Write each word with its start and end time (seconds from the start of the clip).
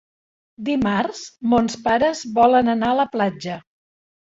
Dimarts 0.69 1.21
mons 1.51 1.77
pares 1.85 2.23
volen 2.41 2.75
anar 2.77 2.91
a 2.95 2.99
la 3.03 3.09
platja. 3.15 3.63